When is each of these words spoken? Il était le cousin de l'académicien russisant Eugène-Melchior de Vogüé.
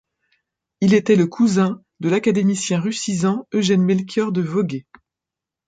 Il 0.79 0.95
était 0.95 1.15
le 1.15 1.27
cousin 1.27 1.79
de 1.99 2.09
l'académicien 2.09 2.79
russisant 2.79 3.47
Eugène-Melchior 3.53 4.31
de 4.31 4.41
Vogüé. 4.41 4.87